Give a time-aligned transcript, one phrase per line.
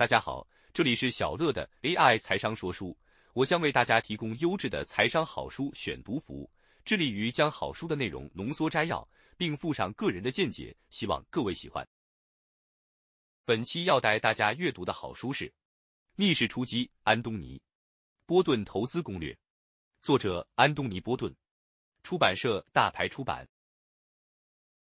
[0.00, 2.96] 大家好，这里是小乐的 AI 财商说书，
[3.34, 6.50] 我将为大家提供优质的财商好书选读服务，
[6.86, 11.86] 致力于将好书的内容浓缩摘要，并附上个人的见解，希望各位喜欢。
[13.44, 15.46] 本期要带大家阅读的好书是
[16.14, 17.58] 《逆势出击：安东尼·
[18.24, 19.34] 波顿投资攻略》，
[20.00, 21.30] 作者安东尼·波顿，
[22.02, 23.46] 出版社大牌出版。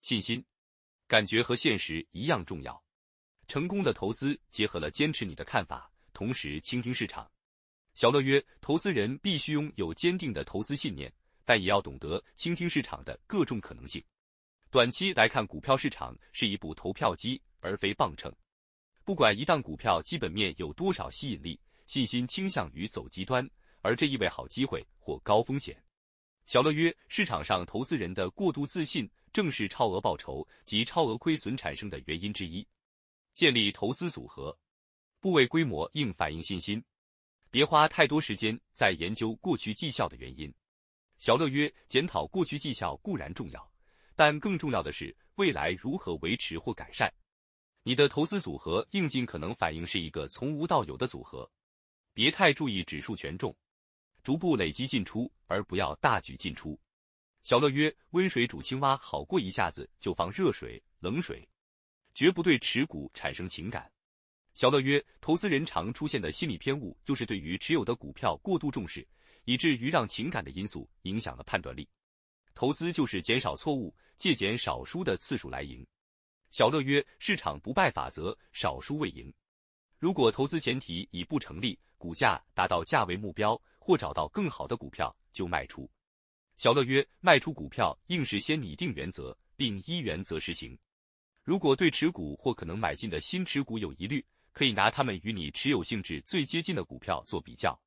[0.00, 0.42] 信心、
[1.06, 2.82] 感觉和现实一样重要。
[3.48, 7.30] 成功的投资结合了坚持你的看法，同时倾听市场。
[7.94, 11.12] 小乐约：投资人必须拥有坚定的投资信念，
[11.44, 14.02] 但也要懂得倾听市场的各种可能性。
[14.70, 18.30] 短期来看，股票市场是一部投票机，而非磅秤。
[19.04, 23.48] 不管一档股票基本面有多少吸引力，信心倾向于走极端，
[23.80, 25.80] 而这意味好机会或高风险。
[26.44, 32.66] 小乐约：市场上投资人的过度自信，正是超额报酬及超额亏损产生的原因之一。
[33.36, 34.58] 建立投资组合，
[35.20, 36.82] 部位规模应反映信心。
[37.50, 40.50] 别花太多时间在研究过去绩效的原因。
[41.18, 43.70] 小乐曰：检讨过去绩效固然重要，
[44.14, 47.12] 但更重要的是未来如何维持或改善。
[47.82, 51.46] 你的投资组合应尽可能反映是一个从无到有的组合，
[52.14, 53.54] 别太注意指数权重，
[54.22, 56.80] 逐步累积进出，而不要大举进出。
[57.42, 61.46] 小乐曰：温水煮青蛙好过一下子就放热水、冷水。
[62.16, 63.92] 绝不对持股产生情感。
[64.54, 69.06] 小乐约：投资人常出现的心理偏误，就是对于持有的股票过度重视，
[69.44, 71.86] 以至于让情感的因素影响了判断力。
[72.54, 75.86] 投资就是减少错误，借减少输的次数来赢。
[76.50, 79.30] 小乐约：市场不败法则，少输未赢。
[79.98, 85.86] 如果投资前提已不成立，股价达到价位目标或找到更好的股票就卖出。
[86.56, 90.74] 小乐约：卖出股票应是先拟定原则，并依原则实行。
[91.46, 97.80] 如果对持股或可能买进的新持股有疑虑，可以拿它们与你持有性质最接近的股票做比较，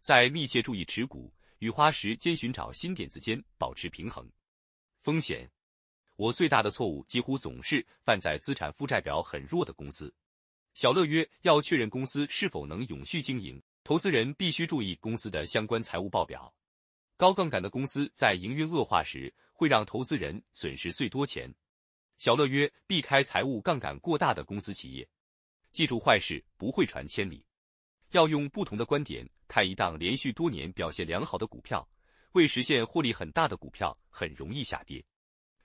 [0.00, 4.24] 在密切注意持股与花时间寻找新点子间保持平衡。
[5.00, 5.50] 风险，
[6.14, 10.14] 我最大的错误几乎总是犯在资产负债表很弱的公司。
[10.74, 16.54] 小乐约要确认公司是否能永续经营，投资人必须注意公司的相关财务报表。
[17.16, 21.52] 高杠杆的公司在营运恶化时会让投资人损失最多钱。
[22.22, 25.08] 小乐约：避开财务杠杆过大的公司企业。
[25.72, 27.44] 记住，坏事不会传千里。
[28.12, 31.84] 要用不同的观点看一档连续多年表现良好的股票，
[32.30, 35.04] 未实现获利很大的股票很容易下跌。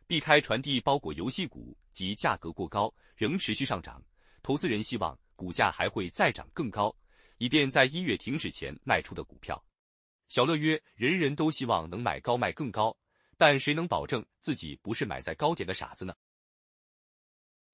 [0.07, 4.03] 避开传递包裹游戏股及价格过高仍持续上涨，
[4.41, 6.91] 投资人希望股价还会再涨更高，
[7.37, 9.63] 以便在一月停止前卖出的股票。
[10.27, 12.97] 小乐约：人人都希望能买高卖更高，
[13.37, 16.15] 但谁能保证自己不是买在高点的傻子呢？